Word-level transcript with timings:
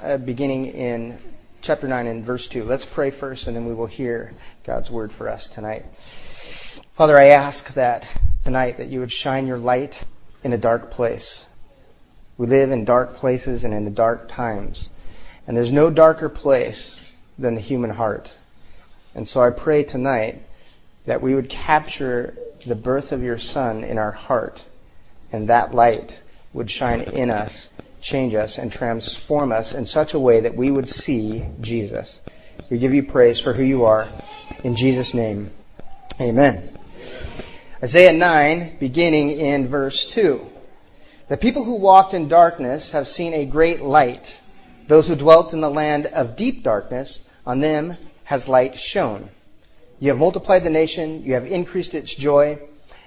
uh, 0.00 0.16
beginning 0.18 0.66
in 0.66 1.18
chapter 1.62 1.88
9 1.88 2.06
and 2.06 2.24
verse 2.24 2.48
2. 2.48 2.64
Let's 2.64 2.86
pray 2.86 3.10
first 3.10 3.46
and 3.46 3.56
then 3.56 3.66
we 3.66 3.74
will 3.74 3.86
hear 3.86 4.32
God's 4.64 4.90
word 4.90 5.12
for 5.12 5.28
us 5.28 5.48
tonight. 5.48 5.84
Father, 6.94 7.18
I 7.18 7.26
ask 7.26 7.72
that 7.74 8.12
tonight 8.42 8.78
that 8.78 8.88
you 8.88 9.00
would 9.00 9.12
shine 9.12 9.46
your 9.46 9.58
light 9.58 10.04
in 10.42 10.52
a 10.52 10.58
dark 10.58 10.90
place. 10.90 11.48
We 12.36 12.46
live 12.46 12.70
in 12.70 12.84
dark 12.84 13.16
places 13.16 13.64
and 13.64 13.72
in 13.72 13.84
the 13.84 13.90
dark 13.90 14.28
times. 14.28 14.90
And 15.46 15.56
there's 15.56 15.72
no 15.72 15.90
darker 15.90 16.28
place 16.28 17.00
than 17.38 17.54
the 17.54 17.60
human 17.60 17.90
heart. 17.90 18.36
And 19.14 19.26
so 19.26 19.42
I 19.42 19.50
pray 19.50 19.84
tonight 19.84 20.42
that 21.06 21.22
we 21.22 21.34
would 21.34 21.48
capture 21.48 22.36
the 22.66 22.74
birth 22.74 23.12
of 23.12 23.22
your 23.22 23.38
son 23.38 23.84
in 23.84 23.98
our 23.98 24.10
heart 24.10 24.66
and 25.32 25.48
that 25.48 25.74
light 25.74 26.22
would 26.52 26.70
shine 26.70 27.00
in 27.00 27.30
us, 27.30 27.70
change 28.04 28.34
us, 28.34 28.58
and 28.58 28.70
transform 28.70 29.50
us 29.50 29.74
in 29.74 29.86
such 29.86 30.12
a 30.12 30.18
way 30.18 30.40
that 30.40 30.54
we 30.54 30.70
would 30.70 30.88
see 30.88 31.42
Jesus. 31.60 32.20
We 32.70 32.78
give 32.78 32.92
you 32.92 33.02
praise 33.02 33.40
for 33.40 33.54
who 33.54 33.64
you 33.64 33.86
are. 33.86 34.06
In 34.62 34.76
Jesus' 34.76 35.14
name, 35.14 35.50
amen. 36.20 36.68
Isaiah 37.82 38.12
9, 38.12 38.76
beginning 38.78 39.30
in 39.32 39.66
verse 39.66 40.04
2. 40.06 40.44
The 41.28 41.38
people 41.38 41.64
who 41.64 41.76
walked 41.76 42.12
in 42.12 42.28
darkness 42.28 42.92
have 42.92 43.08
seen 43.08 43.32
a 43.32 43.46
great 43.46 43.80
light. 43.80 44.38
Those 44.86 45.08
who 45.08 45.16
dwelt 45.16 45.54
in 45.54 45.62
the 45.62 45.70
land 45.70 46.06
of 46.06 46.36
deep 46.36 46.62
darkness, 46.62 47.22
on 47.46 47.60
them 47.60 47.94
has 48.24 48.48
light 48.50 48.76
shone. 48.76 49.30
You 49.98 50.10
have 50.10 50.18
multiplied 50.18 50.62
the 50.62 50.70
nation, 50.70 51.24
you 51.24 51.34
have 51.34 51.46
increased 51.46 51.94
its 51.94 52.14
joy. 52.14 52.58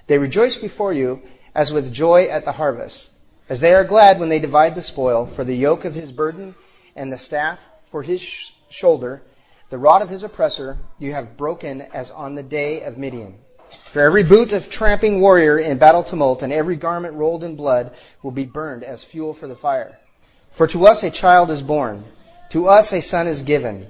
They 0.08 0.18
rejoice 0.18 0.58
before 0.58 0.92
you 0.92 1.22
as 1.54 1.72
with 1.72 1.94
joy 1.94 2.30
at 2.30 2.46
the 2.46 2.52
harvest, 2.52 3.12
as 3.50 3.60
they 3.62 3.74
are 3.74 3.84
glad 3.84 4.20
when 4.20 4.30
they 4.30 4.40
divide 4.40 4.76
the 4.76 4.82
spoil, 4.82 5.26
for 5.26 5.44
the 5.44 5.56
yoke 5.56 5.86
of 5.86 5.96
his 5.96 6.12
burden 6.12 6.56
and 6.96 7.12
the 7.12 7.18
staff 7.18 7.70
for 7.86 8.04
his 8.04 8.22
sh- 8.22 8.52
shoulder, 8.70 9.22
the 9.70 9.78
rod 9.78 10.02
of 10.02 10.10
his 10.10 10.24
oppressor, 10.24 10.78
you 11.00 11.14
have 11.14 11.38
broken 11.38 11.82
as 11.82 12.12
on 12.12 12.36
the 12.36 12.44
day 12.44 12.82
of 12.84 12.98
Midian. 12.98 13.36
For 13.90 14.02
every 14.02 14.24
boot 14.24 14.54
of 14.54 14.70
tramping 14.70 15.20
warrior 15.22 15.60
in 15.60 15.78
battle 15.78 16.04
tumult 16.04 16.42
and 16.42 16.54
every 16.54 16.76
garment 16.76 17.16
rolled 17.16 17.44
in 17.44 17.56
blood 17.56 17.96
will 18.22 18.32
be 18.32 18.46
burned 18.46 18.84
as 18.84 19.04
fuel 19.04 19.34
for 19.34 19.48
the 19.48 19.56
fire. 19.56 19.98
For 20.52 20.68
to 20.68 20.88
us 20.88 21.04
a 21.04 21.10
child 21.10 21.50
is 21.50 21.62
born, 21.62 22.04
to 22.50 22.68
us 22.68 22.94
a 22.94 23.02
son 23.02 23.28
is 23.28 23.44
given, 23.44 23.90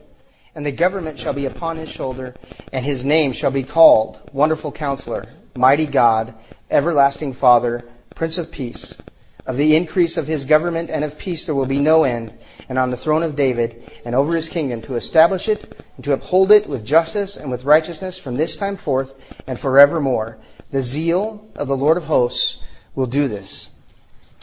and 0.55 0.65
the 0.65 0.71
government 0.71 1.19
shall 1.19 1.33
be 1.33 1.45
upon 1.45 1.77
his 1.77 1.89
shoulder, 1.89 2.35
and 2.73 2.83
his 2.83 3.05
name 3.05 3.31
shall 3.31 3.51
be 3.51 3.63
called 3.63 4.19
Wonderful 4.33 4.71
Counselor, 4.71 5.27
Mighty 5.55 5.85
God, 5.85 6.33
everlasting 6.69 7.33
Father, 7.33 7.83
Prince 8.15 8.37
of 8.39 8.51
Peace. 8.51 8.99
Of 9.47 9.55
the 9.55 9.77
increase 9.77 10.17
of 10.17 10.27
his 10.27 10.43
government 10.43 10.89
and 10.89 11.05
of 11.05 11.17
peace 11.17 11.45
there 11.45 11.55
will 11.55 11.65
be 11.65 11.79
no 11.79 12.03
end, 12.03 12.33
and 12.67 12.77
on 12.77 12.91
the 12.91 12.97
throne 12.97 13.23
of 13.23 13.37
David 13.37 13.81
and 14.03 14.13
over 14.13 14.35
his 14.35 14.49
kingdom 14.49 14.81
to 14.83 14.95
establish 14.95 15.47
it 15.47 15.63
and 15.95 16.03
to 16.03 16.11
uphold 16.11 16.51
it 16.51 16.67
with 16.67 16.85
justice 16.85 17.37
and 17.37 17.49
with 17.49 17.63
righteousness 17.63 18.19
from 18.19 18.35
this 18.35 18.57
time 18.57 18.75
forth 18.75 19.15
and 19.47 19.57
forevermore. 19.57 20.37
The 20.71 20.81
zeal 20.81 21.49
of 21.55 21.69
the 21.69 21.77
Lord 21.77 21.95
of 21.95 22.03
hosts 22.03 22.57
will 22.93 23.05
do 23.05 23.29
this. 23.29 23.69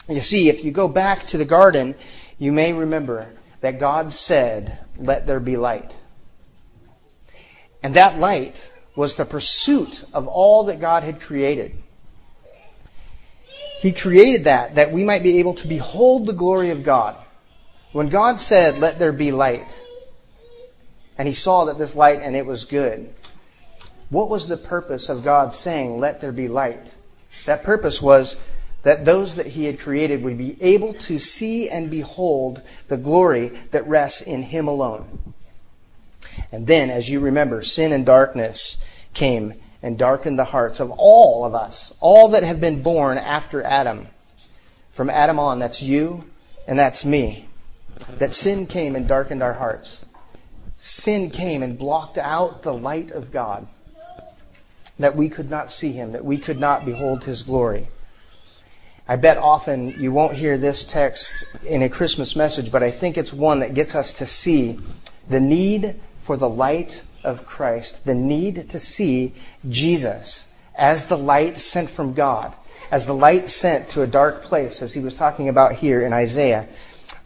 You 0.09 0.21
see, 0.21 0.49
if 0.49 0.65
you 0.65 0.71
go 0.71 0.87
back 0.87 1.27
to 1.27 1.37
the 1.37 1.45
garden, 1.45 1.93
you 2.39 2.51
may 2.51 2.73
remember 2.73 3.29
that 3.61 3.79
God 3.79 4.11
said, 4.11 4.75
Let 4.97 5.27
there 5.27 5.39
be 5.39 5.55
light. 5.55 5.95
And 7.83 7.93
that 7.93 8.17
light 8.17 8.73
was 8.95 9.15
the 9.15 9.25
pursuit 9.25 10.03
of 10.13 10.27
all 10.27 10.63
that 10.65 10.79
God 10.79 11.03
had 11.03 11.21
created. 11.21 11.77
He 13.85 13.91
created 13.91 14.45
that, 14.45 14.75
that 14.75 14.91
we 14.91 15.03
might 15.03 15.21
be 15.21 15.37
able 15.37 15.53
to 15.53 15.67
behold 15.67 16.25
the 16.25 16.33
glory 16.33 16.71
of 16.71 16.81
God. 16.81 17.15
When 17.91 18.09
God 18.09 18.39
said, 18.39 18.79
let 18.79 18.97
there 18.97 19.13
be 19.13 19.31
light, 19.31 19.79
and 21.19 21.27
he 21.27 21.35
saw 21.35 21.65
that 21.65 21.77
this 21.77 21.95
light 21.95 22.19
and 22.23 22.35
it 22.35 22.47
was 22.47 22.65
good, 22.65 23.13
what 24.09 24.27
was 24.27 24.47
the 24.47 24.57
purpose 24.57 25.09
of 25.09 25.23
God 25.23 25.53
saying, 25.53 25.99
let 25.99 26.19
there 26.19 26.31
be 26.31 26.47
light? 26.47 26.97
That 27.45 27.63
purpose 27.63 28.01
was 28.01 28.37
that 28.81 29.05
those 29.05 29.35
that 29.35 29.45
he 29.45 29.65
had 29.65 29.77
created 29.77 30.23
would 30.23 30.39
be 30.39 30.57
able 30.61 30.95
to 30.95 31.19
see 31.19 31.69
and 31.69 31.91
behold 31.91 32.63
the 32.87 32.97
glory 32.97 33.49
that 33.69 33.87
rests 33.87 34.21
in 34.21 34.41
him 34.41 34.67
alone. 34.67 35.35
And 36.51 36.65
then, 36.65 36.89
as 36.89 37.07
you 37.07 37.19
remember, 37.19 37.61
sin 37.61 37.91
and 37.91 38.03
darkness 38.03 38.77
came 39.13 39.53
and 39.85 39.99
darkened 39.99 40.39
the 40.39 40.43
hearts 40.43 40.79
of 40.79 40.89
all 40.97 41.45
of 41.45 41.53
us, 41.53 41.93
all 41.99 42.29
that 42.29 42.41
have 42.41 42.59
been 42.59 42.81
born 42.81 43.19
after 43.19 43.61
Adam. 43.61 44.07
From 44.89 45.11
Adam 45.11 45.37
on, 45.37 45.59
that's 45.59 45.79
you 45.79 46.25
and 46.67 46.79
that's 46.79 47.05
me. 47.05 47.47
That 48.17 48.33
sin 48.33 48.65
came 48.65 48.95
and 48.95 49.07
darkened 49.07 49.43
our 49.43 49.53
hearts. 49.53 50.03
Sin 50.79 51.29
came 51.29 51.61
and 51.61 51.77
blocked 51.77 52.17
out 52.17 52.63
the 52.63 52.73
light 52.73 53.11
of 53.11 53.31
God. 53.31 53.67
That 54.97 55.15
we 55.15 55.29
could 55.29 55.51
not 55.51 55.69
see 55.69 55.91
Him, 55.91 56.13
that 56.13 56.25
we 56.25 56.39
could 56.39 56.59
not 56.59 56.83
behold 56.83 57.23
His 57.23 57.43
glory. 57.43 57.87
I 59.07 59.17
bet 59.17 59.37
often 59.37 59.99
you 59.99 60.11
won't 60.11 60.33
hear 60.33 60.57
this 60.57 60.83
text 60.83 61.45
in 61.63 61.83
a 61.83 61.89
Christmas 61.89 62.35
message, 62.35 62.71
but 62.71 62.81
I 62.81 62.89
think 62.89 63.19
it's 63.19 63.31
one 63.31 63.59
that 63.59 63.75
gets 63.75 63.93
us 63.93 64.13
to 64.13 64.25
see 64.25 64.79
the 65.29 65.39
need 65.39 65.93
for 66.17 66.37
the 66.37 66.49
light 66.49 67.03
of 67.25 67.45
Christ, 67.45 68.05
the 68.05 68.15
need 68.15 68.69
to 68.69 68.79
see 68.79 69.33
Jesus 69.67 70.45
as 70.73 71.05
the 71.05 71.17
light 71.17 71.59
sent 71.59 71.89
from 71.89 72.13
God, 72.13 72.53
as 72.91 73.05
the 73.05 73.13
light 73.13 73.49
sent 73.49 73.89
to 73.89 74.01
a 74.01 74.07
dark 74.07 74.43
place, 74.43 74.81
as 74.81 74.93
he 74.93 75.01
was 75.01 75.15
talking 75.15 75.49
about 75.49 75.73
here 75.73 76.01
in 76.01 76.13
Isaiah. 76.13 76.67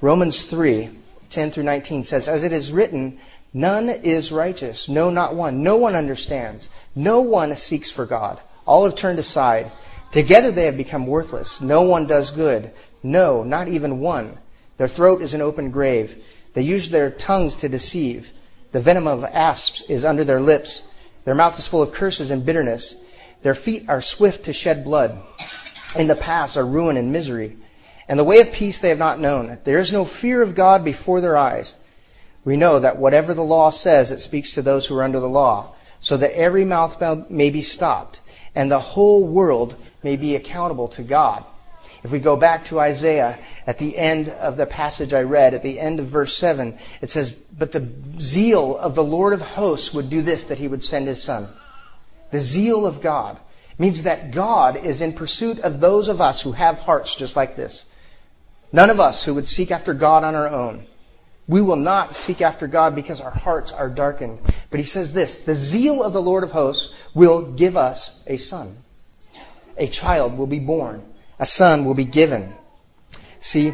Romans 0.02 0.44
3, 0.46 0.90
10 1.30 1.52
through 1.52 1.64
19 1.64 2.04
says, 2.04 2.28
As 2.28 2.44
it 2.44 2.52
is 2.52 2.72
written, 2.72 3.20
none 3.54 3.90
is 3.90 4.32
righteous, 4.32 4.90
no, 4.90 5.10
not 5.10 5.36
one. 5.36 5.64
No 5.64 5.78
one 5.78 5.96
understands. 5.96 6.70
No 6.96 7.22
one 7.22 7.56
seeks 7.56 7.92
for 7.92 8.06
God. 8.06 8.40
All 8.66 8.86
have 8.86 8.96
turned 8.96 9.20
aside. 9.20 9.72
Together 10.12 10.52
they 10.52 10.66
have 10.66 10.78
become 10.78 11.06
worthless. 11.06 11.62
No 11.62 11.82
one 11.82 12.08
does 12.08 12.32
good. 12.32 12.72
No, 13.04 13.44
not 13.44 13.68
even 13.68 14.00
one. 14.00 14.38
Their 14.78 14.88
throat 14.88 15.22
is 15.22 15.34
an 15.34 15.42
open 15.42 15.72
grave. 15.72 16.24
They 16.54 16.62
use 16.62 16.90
their 16.90 17.12
tongues 17.12 17.58
to 17.58 17.70
deceive. 17.70 18.32
The 18.72 18.80
venom 18.80 19.08
of 19.08 19.24
asps 19.24 19.84
is 19.90 20.06
under 20.06 20.24
their 20.24 20.40
lips. 20.40 20.84
Their 21.24 21.36
mouth 21.36 21.58
is 21.58 21.68
full 21.68 21.82
of 21.82 21.92
curses 21.92 22.32
and 22.32 22.46
bitterness. 22.46 22.96
Their 23.42 23.56
feet 23.56 23.86
are 23.88 24.02
swift 24.02 24.46
to 24.46 24.54
shed 24.54 24.84
blood. 24.84 25.18
In 25.96 26.08
the 26.08 26.16
paths 26.16 26.58
are 26.58 26.66
ruin 26.66 26.98
and 26.98 27.12
misery. 27.12 27.58
And 28.08 28.20
the 28.20 28.24
way 28.24 28.40
of 28.40 28.52
peace 28.52 28.80
they 28.80 28.90
have 28.90 29.00
not 29.00 29.20
known. 29.20 29.58
There 29.64 29.78
is 29.78 29.92
no 29.92 30.06
fear 30.06 30.42
of 30.42 30.56
God 30.56 30.84
before 30.84 31.22
their 31.22 31.38
eyes. 31.38 31.76
We 32.46 32.58
know 32.58 32.80
that 32.80 32.98
whatever 32.98 33.34
the 33.34 33.44
law 33.44 33.70
says, 33.70 34.12
it 34.12 34.22
speaks 34.22 34.54
to 34.54 34.62
those 34.62 34.86
who 34.86 34.98
are 34.98 35.04
under 35.04 35.20
the 35.20 35.30
law, 35.30 35.74
so 36.00 36.18
that 36.18 36.34
every 36.34 36.66
mouth 36.66 37.02
may 37.30 37.50
be 37.50 37.62
stopped, 37.62 38.22
and 38.56 38.72
the 38.72 38.80
whole 38.80 39.26
world 39.26 39.76
may 40.04 40.16
be 40.16 40.36
accountable 40.36 40.88
to 40.90 41.04
God. 41.04 41.44
If 42.04 42.12
we 42.12 42.20
go 42.20 42.38
back 42.38 42.66
to 42.66 42.80
Isaiah 42.80 43.38
at 43.68 43.78
the 43.78 43.98
end 43.98 44.30
of 44.30 44.56
the 44.56 44.66
passage 44.66 45.14
I 45.14 45.24
read, 45.24 45.54
at 45.54 45.64
the 45.64 45.80
end 45.80 46.00
of 46.00 46.08
verse 46.08 46.36
7, 46.36 46.78
it 47.02 47.10
says, 47.10 47.34
But 47.34 47.74
the 47.74 47.88
zeal 48.20 48.78
of 48.78 48.96
the 48.96 49.04
Lord 49.04 49.34
of 49.34 49.42
hosts 49.42 49.94
would 49.94 50.10
do 50.10 50.22
this, 50.22 50.46
that 50.46 50.58
he 50.58 50.68
would 50.68 50.84
send 50.84 51.08
his 51.08 51.22
son. 51.22 51.50
The 52.32 52.40
zeal 52.40 52.86
of 52.86 53.02
God 53.02 53.38
means 53.78 54.04
that 54.04 54.32
God 54.32 54.78
is 54.78 55.02
in 55.02 55.14
pursuit 55.14 55.60
of 55.60 55.80
those 55.80 56.08
of 56.08 56.22
us 56.22 56.42
who 56.42 56.54
have 56.54 56.80
hearts 56.80 57.16
just 57.16 57.36
like 57.36 57.58
this. 57.58 57.86
None 58.72 58.90
of 58.90 59.00
us 59.00 59.24
who 59.26 59.34
would 59.34 59.48
seek 59.48 59.72
after 59.72 59.94
God 59.94 60.24
on 60.24 60.36
our 60.36 60.48
own. 60.48 60.86
We 61.48 61.62
will 61.62 61.76
not 61.76 62.16
seek 62.16 62.42
after 62.42 62.68
God 62.68 62.96
because 62.96 63.20
our 63.20 63.32
hearts 63.32 63.72
are 63.72 63.90
darkened. 63.90 64.40
But 64.70 64.80
he 64.80 64.84
says 64.84 65.12
this, 65.12 65.38
the 65.38 65.56
zeal 65.56 66.04
of 66.04 66.14
the 66.14 66.22
Lord 66.22 66.44
of 66.44 66.52
hosts 66.52 66.94
will 67.14 67.42
give 67.54 67.76
us 67.76 68.22
a 68.28 68.38
son. 68.38 68.78
A 69.76 69.88
child 69.88 70.38
will 70.38 70.48
be 70.48 70.60
born 70.60 71.04
a 71.40 71.46
son 71.46 71.86
will 71.86 71.94
be 71.94 72.06
given. 72.06 72.54
See, 73.40 73.74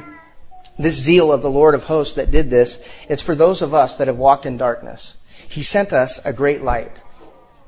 this 0.77 1.01
zeal 1.01 1.31
of 1.31 1.41
the 1.41 1.49
Lord 1.49 1.73
of 1.73 1.83
hosts 1.83 2.15
that 2.15 2.31
did 2.31 2.49
this, 2.49 3.05
it's 3.09 3.21
for 3.21 3.35
those 3.35 3.61
of 3.61 3.73
us 3.73 3.97
that 3.97 4.07
have 4.07 4.17
walked 4.17 4.45
in 4.45 4.57
darkness. 4.57 5.17
He 5.49 5.63
sent 5.63 5.93
us 5.93 6.23
a 6.23 6.33
great 6.33 6.61
light. 6.61 7.01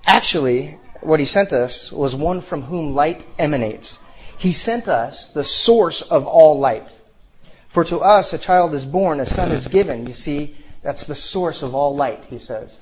Actually, 0.06 0.78
what 1.02 1.20
he 1.20 1.26
sent 1.26 1.54
us 1.54 1.92
was 1.92 2.16
one 2.16 2.42
from 2.42 2.62
whom 2.62 2.96
light 2.96 3.26
emanates. 3.40 4.00
He 4.38 4.52
sent 4.52 4.88
us 4.88 5.30
the 5.30 5.44
source 5.44 6.02
of 6.02 6.28
all 6.28 6.60
light. 6.60 6.94
For 7.68 7.84
to 7.86 8.00
us 8.00 8.34
a 8.34 8.38
child 8.38 8.74
is 8.74 8.86
born, 8.86 9.20
a 9.20 9.26
son 9.26 9.52
is 9.52 9.68
given. 9.68 10.08
You 10.08 10.14
see, 10.14 10.56
that's 10.82 11.06
the 11.06 11.16
source 11.16 11.64
of 11.64 11.76
all 11.76 11.96
light, 11.96 12.26
he 12.26 12.38
says. 12.38 12.80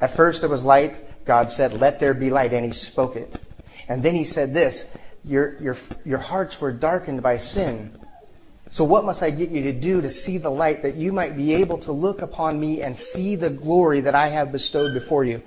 At 0.00 0.10
first 0.10 0.40
there 0.40 0.50
was 0.50 0.64
light. 0.64 1.24
God 1.24 1.52
said, 1.52 1.80
let 1.80 2.00
there 2.00 2.14
be 2.14 2.30
light, 2.30 2.52
and 2.52 2.64
he 2.64 2.72
spoke 2.72 3.16
it. 3.16 3.34
And 3.88 4.02
then 4.02 4.14
he 4.14 4.24
said 4.24 4.52
this, 4.52 4.88
your, 5.24 5.56
your, 5.60 5.76
your 6.04 6.18
hearts 6.18 6.60
were 6.60 6.72
darkened 6.72 7.22
by 7.22 7.38
sin. 7.38 7.96
So 8.68 8.84
what 8.84 9.04
must 9.04 9.22
I 9.22 9.30
get 9.30 9.50
you 9.50 9.64
to 9.64 9.72
do 9.72 10.00
to 10.00 10.10
see 10.10 10.38
the 10.38 10.50
light 10.50 10.82
that 10.82 10.94
you 10.94 11.12
might 11.12 11.36
be 11.36 11.54
able 11.54 11.78
to 11.78 11.92
look 11.92 12.22
upon 12.22 12.58
me 12.58 12.82
and 12.82 12.96
see 12.96 13.36
the 13.36 13.50
glory 13.50 14.02
that 14.02 14.14
I 14.14 14.28
have 14.28 14.50
bestowed 14.50 14.94
before 14.94 15.24
you? 15.24 15.42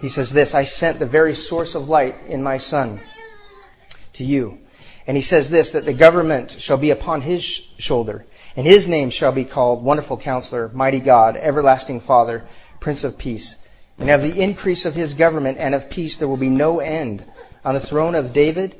He 0.00 0.08
says 0.08 0.30
this, 0.30 0.54
I 0.54 0.64
sent 0.64 0.98
the 0.98 1.06
very 1.06 1.34
source 1.34 1.74
of 1.74 1.88
light 1.88 2.16
in 2.28 2.42
my 2.42 2.58
son 2.58 2.98
to 4.14 4.24
you. 4.24 4.58
And 5.06 5.16
he 5.16 5.22
says 5.22 5.48
this, 5.48 5.72
that 5.72 5.84
the 5.84 5.94
government 5.94 6.50
shall 6.50 6.76
be 6.76 6.90
upon 6.90 7.22
his 7.22 7.42
shoulder, 7.78 8.26
and 8.56 8.66
his 8.66 8.88
name 8.88 9.10
shall 9.10 9.32
be 9.32 9.44
called 9.44 9.82
Wonderful 9.82 10.18
Counselor, 10.18 10.68
Mighty 10.68 11.00
God, 11.00 11.36
Everlasting 11.36 12.00
Father, 12.00 12.44
Prince 12.80 13.04
of 13.04 13.16
Peace. 13.16 13.56
And 13.98 14.10
of 14.10 14.20
the 14.20 14.42
increase 14.42 14.84
of 14.84 14.94
his 14.94 15.14
government 15.14 15.58
and 15.58 15.74
of 15.74 15.88
peace 15.88 16.18
there 16.18 16.28
will 16.28 16.36
be 16.36 16.50
no 16.50 16.80
end 16.80 17.24
on 17.66 17.74
the 17.74 17.80
throne 17.80 18.14
of 18.14 18.32
David 18.32 18.76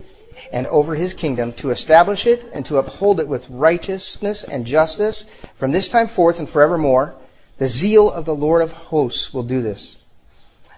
and 0.53 0.67
over 0.69 0.95
his 0.95 1.13
kingdom 1.13 1.53
to 1.55 1.71
establish 1.71 2.25
it 2.25 2.45
and 2.55 2.65
to 2.67 2.79
uphold 2.79 3.19
it 3.19 3.27
with 3.27 3.51
righteousness 3.51 4.45
and 4.45 4.65
justice 4.65 5.25
from 5.57 5.73
this 5.73 5.89
time 5.89 6.07
forth 6.07 6.39
and 6.39 6.49
forevermore. 6.49 7.17
The 7.59 7.67
zeal 7.67 8.11
of 8.11 8.25
the 8.27 8.35
Lord 8.35 8.63
of 8.63 8.71
hosts 8.71 9.35
will 9.35 9.43
do 9.43 9.61
this. 9.61 9.99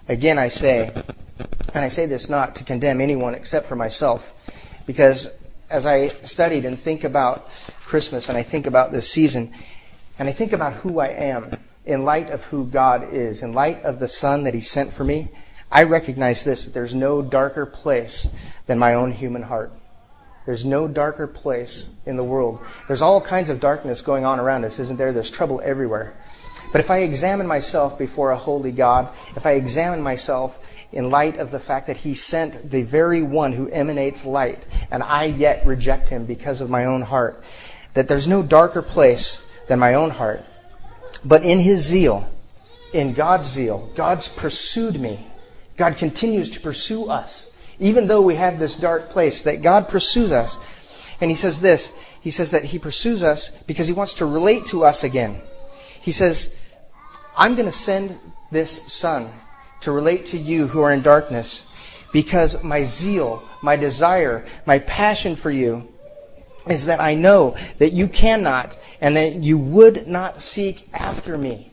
Again, 0.07 0.39
I 0.39 0.47
say, 0.47 0.91
and 1.75 1.85
I 1.85 1.89
say 1.89 2.07
this 2.07 2.29
not 2.29 2.55
to 2.55 2.63
condemn 2.63 2.99
anyone 2.99 3.35
except 3.35 3.67
for 3.67 3.75
myself, 3.75 4.33
because 4.87 5.31
as 5.69 5.85
I 5.85 6.07
studied 6.07 6.65
and 6.65 6.79
think 6.79 7.03
about 7.03 7.47
Christmas 7.85 8.29
and 8.29 8.37
I 8.37 8.41
think 8.41 8.65
about 8.65 8.91
this 8.91 9.07
season, 9.07 9.51
and 10.17 10.27
I 10.27 10.31
think 10.31 10.53
about 10.53 10.73
who 10.73 10.99
I 10.99 11.09
am 11.09 11.51
in 11.85 12.05
light 12.05 12.31
of 12.31 12.43
who 12.45 12.65
God 12.65 13.13
is, 13.13 13.43
in 13.43 13.53
light 13.53 13.83
of 13.83 13.99
the 13.99 14.07
Son 14.07 14.45
that 14.45 14.55
He 14.55 14.61
sent 14.61 14.93
for 14.93 15.03
me, 15.03 15.29
I 15.71 15.83
recognize 15.83 16.43
this, 16.43 16.65
that 16.65 16.73
there's 16.73 16.95
no 16.95 17.21
darker 17.21 17.65
place 17.65 18.27
than 18.65 18.79
my 18.79 18.95
own 18.95 19.11
human 19.11 19.43
heart. 19.43 19.71
There's 20.45 20.65
no 20.65 20.87
darker 20.87 21.27
place 21.27 21.89
in 22.05 22.15
the 22.15 22.23
world. 22.23 22.59
There's 22.87 23.03
all 23.03 23.21
kinds 23.21 23.51
of 23.51 23.59
darkness 23.59 24.01
going 24.01 24.25
on 24.25 24.39
around 24.39 24.65
us, 24.65 24.79
isn't 24.79 24.97
there? 24.97 25.13
There's 25.13 25.29
trouble 25.29 25.61
everywhere. 25.63 26.15
But 26.71 26.81
if 26.81 26.89
I 26.89 26.99
examine 26.99 27.45
myself 27.47 27.97
before 27.97 28.31
a 28.31 28.37
holy 28.37 28.71
God, 28.71 29.09
if 29.35 29.45
I 29.45 29.51
examine 29.51 30.01
myself 30.01 30.57
in 30.91 31.11
light 31.11 31.37
of 31.37 31.51
the 31.51 31.59
fact 31.59 31.87
that 31.87 31.97
He 31.97 32.13
sent 32.15 32.69
the 32.69 32.81
very 32.81 33.21
one 33.21 33.53
who 33.53 33.69
emanates 33.69 34.25
light, 34.25 34.65
and 34.89 35.03
I 35.03 35.25
yet 35.25 35.65
reject 35.65 36.09
Him 36.09 36.25
because 36.25 36.61
of 36.61 36.69
my 36.69 36.85
own 36.85 37.01
heart, 37.01 37.43
that 37.93 38.07
there's 38.07 38.27
no 38.27 38.41
darker 38.41 38.81
place 38.81 39.43
than 39.67 39.79
my 39.79 39.95
own 39.95 40.09
heart. 40.09 40.43
But 41.23 41.43
in 41.43 41.59
His 41.59 41.85
zeal, 41.85 42.27
in 42.93 43.13
God's 43.13 43.47
zeal, 43.47 43.91
God's 43.95 44.27
pursued 44.27 44.99
me. 44.99 45.25
God 45.79 45.97
continues 45.97 46.51
to 46.51 46.59
pursue 46.59 47.07
us. 47.07 47.49
Even 47.79 48.07
though 48.07 48.21
we 48.21 48.35
have 48.35 48.59
this 48.59 48.75
dark 48.75 49.09
place, 49.11 49.43
that 49.43 49.61
God 49.61 49.87
pursues 49.87 50.33
us. 50.33 51.07
And 51.21 51.31
He 51.31 51.35
says 51.35 51.61
this, 51.61 51.93
He 52.19 52.31
says 52.31 52.51
that 52.51 52.65
He 52.65 52.79
pursues 52.79 53.23
us 53.23 53.49
because 53.65 53.87
He 53.87 53.93
wants 53.93 54.15
to 54.15 54.25
relate 54.25 54.65
to 54.67 54.83
us 54.83 55.05
again. 55.05 55.41
He 56.01 56.11
says, 56.11 56.53
I'm 57.35 57.55
going 57.55 57.65
to 57.65 57.71
send 57.71 58.19
this 58.51 58.81
Son 58.91 59.31
to 59.81 59.91
relate 59.93 60.27
to 60.27 60.37
you 60.37 60.67
who 60.67 60.81
are 60.81 60.91
in 60.91 61.01
darkness 61.01 61.65
because 62.11 62.61
my 62.61 62.83
zeal, 62.83 63.41
my 63.61 63.77
desire, 63.77 64.45
my 64.65 64.79
passion 64.79 65.37
for 65.37 65.49
you 65.49 65.87
is 66.67 66.87
that 66.87 66.99
I 66.99 67.15
know 67.15 67.55
that 67.77 67.93
you 67.93 68.09
cannot 68.09 68.77
and 68.99 69.15
that 69.15 69.35
you 69.35 69.57
would 69.57 70.07
not 70.07 70.41
seek 70.41 70.89
after 70.93 71.37
me. 71.37 71.71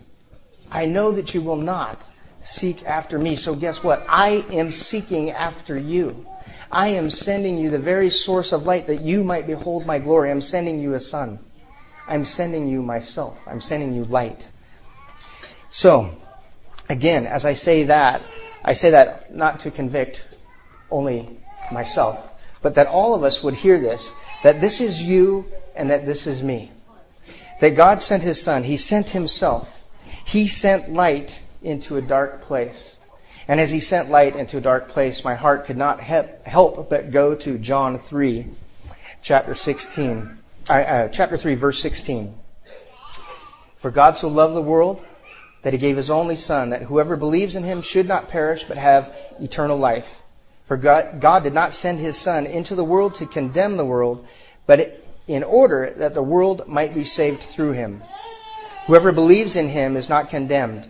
I 0.70 0.86
know 0.86 1.10
that 1.10 1.34
you 1.34 1.42
will 1.42 1.56
not 1.56 2.08
seek 2.46 2.84
after 2.84 3.18
me. 3.18 3.34
So 3.34 3.54
guess 3.54 3.82
what? 3.82 4.06
I 4.08 4.44
am 4.52 4.70
seeking 4.70 5.30
after 5.30 5.76
you. 5.76 6.24
I 6.70 6.88
am 6.88 7.10
sending 7.10 7.58
you 7.58 7.70
the 7.70 7.78
very 7.78 8.10
source 8.10 8.52
of 8.52 8.66
light 8.66 8.86
that 8.86 9.00
you 9.00 9.24
might 9.24 9.46
behold 9.46 9.86
my 9.86 9.98
glory. 9.98 10.30
I'm 10.30 10.40
sending 10.40 10.80
you 10.80 10.94
a 10.94 11.00
son. 11.00 11.38
I'm 12.06 12.24
sending 12.24 12.68
you 12.68 12.82
myself. 12.82 13.46
I'm 13.48 13.60
sending 13.60 13.94
you 13.94 14.04
light. 14.04 14.48
So, 15.70 16.10
again, 16.88 17.26
as 17.26 17.44
I 17.44 17.54
say 17.54 17.84
that, 17.84 18.22
I 18.64 18.74
say 18.74 18.90
that 18.90 19.34
not 19.34 19.60
to 19.60 19.70
convict 19.70 20.28
only 20.90 21.38
myself, 21.72 22.32
but 22.62 22.76
that 22.76 22.86
all 22.86 23.14
of 23.14 23.24
us 23.24 23.42
would 23.42 23.54
hear 23.54 23.80
this, 23.80 24.12
that 24.44 24.60
this 24.60 24.80
is 24.80 25.02
you 25.02 25.46
and 25.74 25.90
that 25.90 26.06
this 26.06 26.26
is 26.26 26.42
me. 26.42 26.70
That 27.60 27.74
God 27.74 28.02
sent 28.02 28.22
His 28.22 28.40
Son. 28.40 28.62
He 28.62 28.76
sent 28.76 29.08
Himself. 29.10 29.72
He 30.24 30.46
sent 30.46 30.92
light 30.92 31.42
into 31.66 31.96
a 31.96 32.02
dark 32.02 32.42
place. 32.42 32.96
And 33.48 33.60
as 33.60 33.70
He 33.70 33.80
sent 33.80 34.10
light 34.10 34.36
into 34.36 34.58
a 34.58 34.62
dark 34.62 34.88
place, 34.88 35.24
my 35.24 35.34
heart 35.34 35.66
could 35.66 35.76
not 35.76 36.00
help 36.00 36.88
but 36.88 37.10
go 37.10 37.34
to 37.34 37.58
John 37.58 37.98
3, 37.98 38.46
chapter 39.20 39.54
16 39.54 40.38
uh, 40.68 41.08
chapter 41.08 41.36
3, 41.36 41.54
verse 41.54 41.78
16. 41.80 42.34
For 43.76 43.90
God 43.90 44.16
so 44.16 44.28
loved 44.28 44.54
the 44.54 44.62
world 44.62 45.04
that 45.62 45.72
he 45.72 45.78
gave 45.78 45.96
his 45.96 46.10
only 46.10 46.36
Son, 46.36 46.70
that 46.70 46.82
whoever 46.82 47.16
believes 47.16 47.56
in 47.56 47.62
him 47.62 47.82
should 47.82 48.08
not 48.08 48.28
perish 48.28 48.64
but 48.64 48.76
have 48.76 49.16
eternal 49.40 49.78
life. 49.78 50.22
For 50.64 50.76
God, 50.76 51.20
God 51.20 51.44
did 51.44 51.54
not 51.54 51.72
send 51.72 52.00
his 52.00 52.16
Son 52.16 52.46
into 52.46 52.74
the 52.74 52.84
world 52.84 53.16
to 53.16 53.26
condemn 53.26 53.76
the 53.76 53.84
world, 53.84 54.26
but 54.66 55.00
in 55.28 55.44
order 55.44 55.92
that 55.96 56.14
the 56.14 56.22
world 56.22 56.66
might 56.66 56.94
be 56.94 57.04
saved 57.04 57.42
through 57.42 57.72
him. 57.72 58.00
Whoever 58.86 59.12
believes 59.12 59.56
in 59.56 59.68
him 59.68 59.96
is 59.96 60.08
not 60.08 60.30
condemned, 60.30 60.86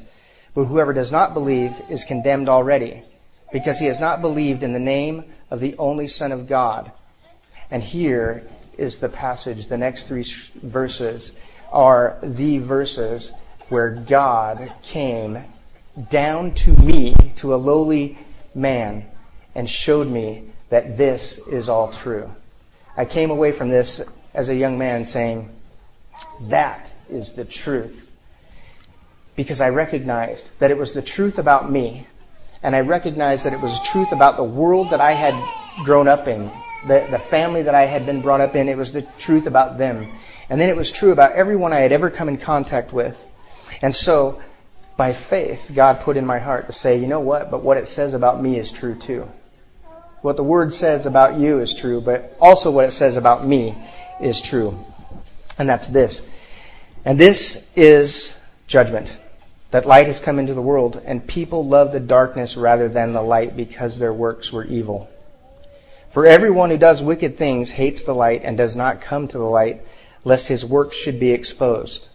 but 0.56 0.64
whoever 0.64 0.94
does 0.94 1.12
not 1.12 1.34
believe 1.34 1.78
is 1.90 2.04
condemned 2.04 2.48
already, 2.48 3.04
because 3.52 3.78
he 3.78 3.84
has 3.86 4.00
not 4.00 4.22
believed 4.22 4.62
in 4.62 4.72
the 4.72 4.78
name 4.78 5.22
of 5.50 5.60
the 5.60 5.76
only 5.76 6.06
Son 6.06 6.32
of 6.32 6.48
God. 6.48 6.90
And 7.70 7.82
here 7.82 8.42
is 8.78 8.98
the 8.98 9.10
passage, 9.10 9.66
the 9.66 9.76
next 9.76 10.08
three 10.08 10.24
verses 10.54 11.32
are 11.70 12.18
the 12.22 12.56
verses 12.56 13.32
where 13.68 13.90
God 13.90 14.58
came 14.82 15.38
down 16.10 16.54
to 16.54 16.72
me, 16.72 17.14
to 17.36 17.54
a 17.54 17.56
lowly 17.56 18.16
man, 18.54 19.04
and 19.54 19.68
showed 19.68 20.08
me 20.08 20.50
that 20.70 20.96
this 20.96 21.36
is 21.36 21.68
all 21.68 21.92
true. 21.92 22.30
I 22.96 23.04
came 23.04 23.30
away 23.30 23.52
from 23.52 23.68
this 23.68 24.00
as 24.32 24.48
a 24.48 24.54
young 24.54 24.78
man 24.78 25.04
saying, 25.04 25.50
that 26.48 26.90
is 27.10 27.32
the 27.32 27.44
truth. 27.44 28.15
Because 29.36 29.60
I 29.60 29.68
recognized 29.68 30.58
that 30.58 30.70
it 30.70 30.78
was 30.78 30.92
the 30.92 31.02
truth 31.02 31.38
about 31.38 31.70
me, 31.70 32.06
and 32.62 32.74
I 32.74 32.80
recognized 32.80 33.44
that 33.44 33.52
it 33.52 33.60
was 33.60 33.80
truth 33.82 34.12
about 34.12 34.36
the 34.36 34.44
world 34.44 34.90
that 34.90 35.00
I 35.00 35.12
had 35.12 35.34
grown 35.84 36.08
up 36.08 36.26
in, 36.26 36.50
the, 36.86 37.06
the 37.10 37.18
family 37.18 37.62
that 37.62 37.74
I 37.74 37.84
had 37.86 38.06
been 38.06 38.22
brought 38.22 38.40
up 38.40 38.54
in, 38.54 38.68
it 38.68 38.76
was 38.76 38.92
the 38.92 39.02
truth 39.18 39.46
about 39.46 39.78
them. 39.78 40.12
And 40.48 40.60
then 40.60 40.68
it 40.68 40.76
was 40.76 40.90
true 40.90 41.12
about 41.12 41.32
everyone 41.32 41.72
I 41.72 41.80
had 41.80 41.92
ever 41.92 42.10
come 42.10 42.28
in 42.28 42.36
contact 42.36 42.92
with. 42.92 43.24
And 43.82 43.94
so, 43.94 44.40
by 44.96 45.12
faith, 45.12 45.72
God 45.74 46.00
put 46.00 46.16
in 46.16 46.24
my 46.24 46.38
heart 46.38 46.66
to 46.66 46.72
say, 46.72 46.98
you 46.98 47.06
know 47.06 47.20
what? 47.20 47.50
But 47.50 47.62
what 47.62 47.76
it 47.76 47.88
says 47.88 48.14
about 48.14 48.40
me 48.40 48.56
is 48.56 48.72
true 48.72 48.94
too. 48.94 49.28
What 50.22 50.36
the 50.36 50.44
Word 50.44 50.72
says 50.72 51.06
about 51.06 51.38
you 51.38 51.60
is 51.60 51.74
true, 51.74 52.00
but 52.00 52.36
also 52.40 52.70
what 52.70 52.86
it 52.86 52.92
says 52.92 53.16
about 53.16 53.46
me 53.46 53.74
is 54.20 54.40
true. 54.40 54.78
And 55.58 55.68
that's 55.68 55.88
this. 55.88 56.22
And 57.04 57.18
this 57.18 57.68
is 57.76 58.38
judgment. 58.66 59.18
That 59.76 59.84
light 59.84 60.06
has 60.06 60.20
come 60.20 60.38
into 60.38 60.54
the 60.54 60.62
world, 60.62 61.02
and 61.04 61.26
people 61.26 61.66
love 61.66 61.92
the 61.92 62.00
darkness 62.00 62.56
rather 62.56 62.88
than 62.88 63.12
the 63.12 63.20
light 63.20 63.58
because 63.58 63.98
their 63.98 64.10
works 64.10 64.50
were 64.50 64.64
evil. 64.64 65.06
For 66.08 66.24
everyone 66.24 66.70
who 66.70 66.78
does 66.78 67.02
wicked 67.02 67.36
things 67.36 67.70
hates 67.70 68.02
the 68.02 68.14
light 68.14 68.40
and 68.42 68.56
does 68.56 68.74
not 68.74 69.02
come 69.02 69.28
to 69.28 69.36
the 69.36 69.44
light, 69.44 69.82
lest 70.24 70.48
his 70.48 70.64
works 70.64 70.96
should 70.96 71.20
be 71.20 71.32
exposed. 71.32 72.08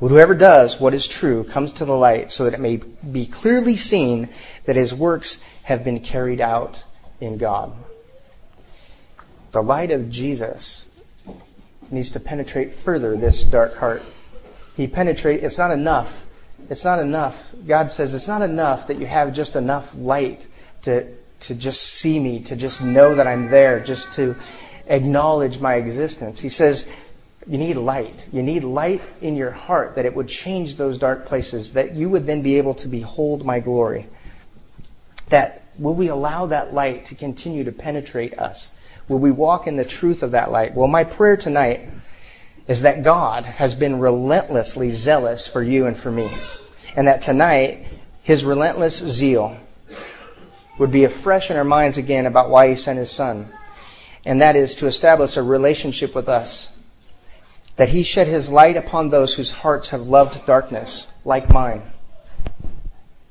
But 0.00 0.08
whoever 0.08 0.34
does 0.34 0.80
what 0.80 0.94
is 0.94 1.06
true 1.06 1.44
comes 1.44 1.74
to 1.74 1.84
the 1.84 1.94
light, 1.94 2.30
so 2.30 2.44
that 2.44 2.54
it 2.54 2.60
may 2.60 2.76
be 2.76 3.26
clearly 3.26 3.76
seen 3.76 4.30
that 4.64 4.76
his 4.76 4.94
works 4.94 5.38
have 5.64 5.84
been 5.84 6.00
carried 6.00 6.40
out 6.40 6.82
in 7.20 7.36
God. 7.36 7.74
The 9.50 9.62
light 9.62 9.90
of 9.90 10.08
Jesus 10.08 10.88
needs 11.90 12.12
to 12.12 12.20
penetrate 12.20 12.72
further 12.72 13.14
this 13.18 13.44
dark 13.44 13.76
heart. 13.76 14.02
He 14.78 14.86
penetrate. 14.86 15.44
It's 15.44 15.58
not 15.58 15.72
enough. 15.72 16.24
It's 16.70 16.84
not 16.84 16.98
enough. 16.98 17.54
God 17.66 17.90
says 17.90 18.14
it's 18.14 18.28
not 18.28 18.42
enough 18.42 18.88
that 18.88 18.98
you 18.98 19.06
have 19.06 19.32
just 19.32 19.56
enough 19.56 19.94
light 19.94 20.46
to 20.82 21.06
to 21.42 21.54
just 21.54 21.82
see 21.82 22.18
me, 22.18 22.40
to 22.40 22.56
just 22.56 22.82
know 22.82 23.16
that 23.16 23.26
I'm 23.26 23.50
there, 23.50 23.80
just 23.80 24.12
to 24.14 24.36
acknowledge 24.86 25.58
my 25.58 25.74
existence. 25.74 26.40
He 26.40 26.48
says, 26.48 26.92
you 27.46 27.58
need 27.58 27.76
light. 27.76 28.28
You 28.32 28.42
need 28.42 28.62
light 28.62 29.02
in 29.20 29.36
your 29.36 29.50
heart 29.50 29.96
that 29.96 30.06
it 30.06 30.14
would 30.14 30.28
change 30.28 30.76
those 30.76 30.98
dark 30.98 31.26
places, 31.26 31.72
that 31.72 31.94
you 31.94 32.08
would 32.10 32.26
then 32.26 32.42
be 32.42 32.58
able 32.58 32.74
to 32.74 32.88
behold 32.88 33.44
my 33.44 33.58
glory. 33.58 34.06
That 35.30 35.62
will 35.78 35.94
we 35.94 36.08
allow 36.08 36.46
that 36.46 36.72
light 36.72 37.06
to 37.06 37.14
continue 37.14 37.64
to 37.64 37.72
penetrate 37.72 38.38
us? 38.38 38.70
Will 39.08 39.18
we 39.18 39.32
walk 39.32 39.66
in 39.66 39.76
the 39.76 39.84
truth 39.84 40.22
of 40.22 40.32
that 40.32 40.52
light? 40.52 40.74
Well, 40.74 40.86
my 40.86 41.04
prayer 41.04 41.36
tonight 41.36 41.88
is 42.68 42.82
that 42.82 43.02
God 43.02 43.44
has 43.44 43.74
been 43.74 43.98
relentlessly 43.98 44.90
zealous 44.90 45.46
for 45.48 45.62
you 45.62 45.86
and 45.86 45.96
for 45.96 46.10
me. 46.10 46.30
And 46.96 47.08
that 47.08 47.22
tonight, 47.22 47.86
His 48.22 48.44
relentless 48.44 48.98
zeal 48.98 49.56
would 50.78 50.90
be 50.90 51.04
afresh 51.04 51.50
in 51.50 51.56
our 51.56 51.64
minds 51.64 51.98
again 51.98 52.26
about 52.26 52.50
why 52.50 52.68
he 52.68 52.74
sent 52.74 52.98
his 52.98 53.10
son. 53.10 53.48
And 54.24 54.40
that 54.40 54.56
is 54.56 54.76
to 54.76 54.86
establish 54.86 55.36
a 55.36 55.42
relationship 55.42 56.14
with 56.14 56.28
us. 56.28 56.68
That 57.76 57.88
he 57.88 58.02
shed 58.02 58.26
his 58.26 58.50
light 58.50 58.76
upon 58.76 59.08
those 59.08 59.34
whose 59.34 59.50
hearts 59.50 59.90
have 59.90 60.08
loved 60.08 60.44
darkness, 60.46 61.06
like 61.24 61.50
mine. 61.50 61.82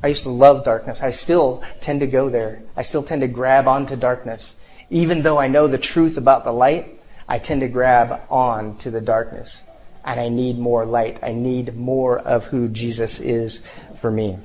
I 0.02 0.08
used 0.08 0.24
to 0.24 0.30
love 0.30 0.64
darkness. 0.64 1.02
I 1.02 1.12
still 1.12 1.64
tend 1.80 2.00
to 2.00 2.08
go 2.08 2.30
there. 2.30 2.62
I 2.76 2.84
still 2.84 3.04
tend 3.04 3.22
to 3.22 3.28
grab 3.28 3.68
onto 3.68 3.96
darkness 3.96 4.56
Even 4.90 5.22
though 5.22 5.38
I 5.38 5.48
know 5.48 5.68
the 5.68 5.78
truth 5.78 6.18
about 6.18 6.44
the 6.44 6.52
light, 6.52 7.01
I 7.28 7.40
tend 7.40 7.62
to 7.62 7.68
grab 7.68 8.22
on 8.30 8.78
to 8.80 8.92
the 8.92 9.02
darkness. 9.02 9.64
And 10.04 10.20
I 10.20 10.30
need 10.30 10.58
more 10.58 10.86
light. 10.86 11.20
I 11.22 11.34
need 11.34 11.76
more 11.76 12.18
of 12.18 12.46
who 12.46 12.68
Jesus 12.68 13.20
is 13.20 13.60
for 13.96 14.10
me. 14.10 14.38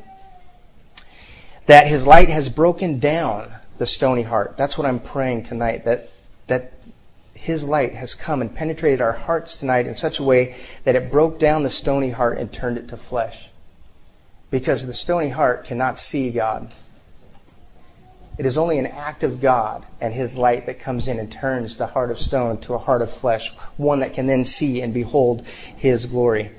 That 1.66 1.86
his 1.86 2.06
light 2.06 2.28
has 2.28 2.48
broken 2.48 2.98
down 2.98 3.50
the 3.78 3.86
stony 3.86 4.22
heart. 4.22 4.56
That's 4.56 4.76
what 4.76 4.86
I'm 4.86 5.00
praying 5.00 5.44
tonight. 5.44 5.84
That, 5.84 6.08
that 6.46 6.72
his 7.34 7.64
light 7.64 7.94
has 7.94 8.14
come 8.14 8.40
and 8.40 8.54
penetrated 8.54 9.00
our 9.00 9.12
hearts 9.12 9.60
tonight 9.60 9.86
in 9.86 9.94
such 9.94 10.18
a 10.18 10.22
way 10.22 10.56
that 10.84 10.96
it 10.96 11.10
broke 11.10 11.38
down 11.38 11.62
the 11.62 11.70
stony 11.70 12.10
heart 12.10 12.38
and 12.38 12.52
turned 12.52 12.78
it 12.78 12.88
to 12.88 12.96
flesh. 12.96 13.48
Because 14.50 14.86
the 14.86 14.94
stony 14.94 15.28
heart 15.28 15.64
cannot 15.64 15.98
see 15.98 16.30
God. 16.30 16.72
It 18.38 18.44
is 18.44 18.58
only 18.58 18.78
an 18.78 18.86
act 18.86 19.24
of 19.24 19.40
God 19.40 19.86
and 20.00 20.12
His 20.12 20.36
light 20.36 20.66
that 20.66 20.80
comes 20.80 21.08
in 21.08 21.18
and 21.18 21.32
turns 21.32 21.76
the 21.76 21.86
heart 21.86 22.10
of 22.10 22.18
stone 22.18 22.58
to 22.62 22.74
a 22.74 22.78
heart 22.78 23.00
of 23.00 23.10
flesh, 23.10 23.54
one 23.76 24.00
that 24.00 24.12
can 24.12 24.26
then 24.26 24.44
see 24.44 24.82
and 24.82 24.92
behold 24.92 25.46
His 25.46 26.06
glory. 26.06 26.50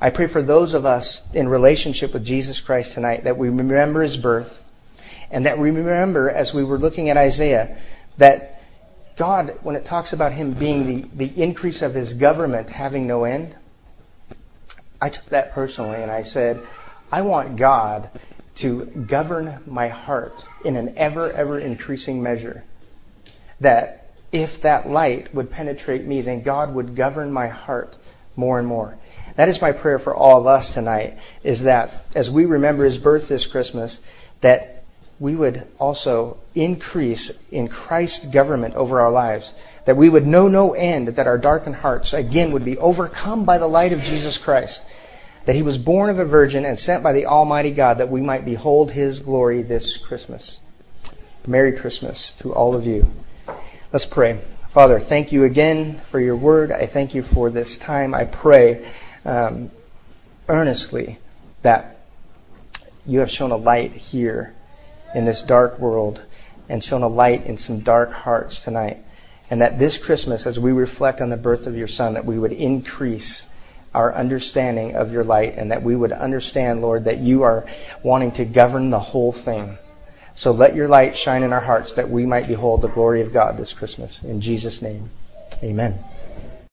I 0.00 0.10
pray 0.10 0.28
for 0.28 0.42
those 0.42 0.74
of 0.74 0.86
us 0.86 1.22
in 1.34 1.48
relationship 1.48 2.12
with 2.12 2.24
Jesus 2.24 2.60
Christ 2.60 2.94
tonight 2.94 3.24
that 3.24 3.36
we 3.36 3.48
remember 3.48 4.02
His 4.02 4.16
birth 4.16 4.64
and 5.30 5.46
that 5.46 5.58
we 5.58 5.70
remember 5.72 6.30
as 6.30 6.54
we 6.54 6.62
were 6.62 6.78
looking 6.78 7.10
at 7.10 7.16
Isaiah 7.16 7.76
that 8.18 8.62
God, 9.16 9.58
when 9.62 9.74
it 9.74 9.84
talks 9.84 10.12
about 10.12 10.32
Him 10.32 10.52
being 10.52 10.86
the, 10.86 11.26
the 11.26 11.42
increase 11.42 11.82
of 11.82 11.94
His 11.94 12.14
government 12.14 12.70
having 12.70 13.08
no 13.08 13.24
end, 13.24 13.56
I 15.00 15.08
took 15.08 15.26
that 15.26 15.52
personally 15.52 16.00
and 16.00 16.12
I 16.12 16.22
said, 16.22 16.64
I 17.10 17.22
want 17.22 17.56
God 17.56 18.08
to 18.58 18.84
govern 18.84 19.60
my 19.66 19.88
heart 19.88 20.44
in 20.64 20.76
an 20.76 20.94
ever, 20.96 21.30
ever 21.30 21.58
increasing 21.58 22.22
measure. 22.22 22.64
That 23.60 24.10
if 24.32 24.62
that 24.62 24.88
light 24.88 25.32
would 25.34 25.50
penetrate 25.50 26.04
me, 26.04 26.22
then 26.22 26.42
God 26.42 26.74
would 26.74 26.96
govern 26.96 27.32
my 27.32 27.48
heart 27.48 27.96
more 28.34 28.58
and 28.58 28.66
more. 28.66 28.96
That 29.36 29.48
is 29.48 29.62
my 29.62 29.72
prayer 29.72 29.98
for 29.98 30.14
all 30.14 30.40
of 30.40 30.46
us 30.46 30.74
tonight, 30.74 31.18
is 31.44 31.62
that 31.64 32.06
as 32.16 32.30
we 32.30 32.46
remember 32.46 32.84
His 32.84 32.98
birth 32.98 33.28
this 33.28 33.46
Christmas, 33.46 34.00
that 34.40 34.82
we 35.20 35.34
would 35.34 35.66
also 35.78 36.38
increase 36.54 37.32
in 37.50 37.68
Christ's 37.68 38.26
government 38.26 38.74
over 38.74 39.00
our 39.00 39.10
lives. 39.10 39.54
That 39.84 39.96
we 39.96 40.08
would 40.08 40.26
know 40.26 40.48
no 40.48 40.74
end, 40.74 41.08
that 41.08 41.26
our 41.26 41.38
darkened 41.38 41.76
hearts 41.76 42.12
again 42.12 42.52
would 42.52 42.64
be 42.64 42.78
overcome 42.78 43.44
by 43.44 43.58
the 43.58 43.66
light 43.66 43.92
of 43.92 44.02
Jesus 44.02 44.38
Christ 44.38 44.82
that 45.44 45.56
he 45.56 45.62
was 45.62 45.78
born 45.78 46.10
of 46.10 46.18
a 46.18 46.24
virgin 46.24 46.64
and 46.64 46.78
sent 46.78 47.02
by 47.02 47.12
the 47.12 47.26
Almighty 47.26 47.70
God 47.70 47.98
that 47.98 48.10
we 48.10 48.20
might 48.20 48.44
behold 48.44 48.90
his 48.90 49.20
glory 49.20 49.62
this 49.62 49.96
Christmas. 49.96 50.60
Merry 51.46 51.72
Christmas 51.72 52.32
to 52.34 52.52
all 52.52 52.74
of 52.74 52.86
you. 52.86 53.10
Let's 53.92 54.04
pray. 54.04 54.38
Father, 54.68 55.00
thank 55.00 55.32
you 55.32 55.44
again 55.44 55.98
for 55.98 56.20
your 56.20 56.36
word. 56.36 56.70
I 56.70 56.84
thank 56.84 57.14
you 57.14 57.22
for 57.22 57.48
this 57.48 57.78
time. 57.78 58.14
I 58.14 58.24
pray 58.24 58.86
um, 59.24 59.70
earnestly 60.46 61.18
that 61.62 61.98
you 63.06 63.20
have 63.20 63.30
shown 63.30 63.50
a 63.50 63.56
light 63.56 63.92
here 63.92 64.52
in 65.14 65.24
this 65.24 65.42
dark 65.42 65.78
world 65.78 66.22
and 66.68 66.84
shown 66.84 67.02
a 67.02 67.08
light 67.08 67.46
in 67.46 67.56
some 67.56 67.80
dark 67.80 68.12
hearts 68.12 68.60
tonight. 68.60 68.98
And 69.50 69.62
that 69.62 69.78
this 69.78 69.96
Christmas, 69.96 70.46
as 70.46 70.60
we 70.60 70.72
reflect 70.72 71.22
on 71.22 71.30
the 71.30 71.38
birth 71.38 71.66
of 71.66 71.74
your 71.74 71.88
Son, 71.88 72.14
that 72.14 72.26
we 72.26 72.38
would 72.38 72.52
increase 72.52 73.46
our 73.94 74.14
understanding 74.14 74.96
of 74.96 75.12
your 75.12 75.24
light 75.24 75.54
and 75.56 75.72
that 75.72 75.82
we 75.82 75.96
would 75.96 76.12
understand, 76.12 76.82
Lord, 76.82 77.04
that 77.04 77.18
you 77.18 77.42
are 77.42 77.66
wanting 78.02 78.32
to 78.32 78.44
govern 78.44 78.90
the 78.90 78.98
whole 78.98 79.32
thing. 79.32 79.78
So 80.34 80.52
let 80.52 80.76
your 80.76 80.88
light 80.88 81.16
shine 81.16 81.42
in 81.42 81.52
our 81.52 81.60
hearts 81.60 81.94
that 81.94 82.08
we 82.08 82.26
might 82.26 82.46
behold 82.46 82.82
the 82.82 82.88
glory 82.88 83.22
of 83.22 83.32
God 83.32 83.56
this 83.56 83.72
Christmas. 83.72 84.22
In 84.22 84.40
Jesus' 84.40 84.82
name, 84.82 85.10
amen. 85.62 85.98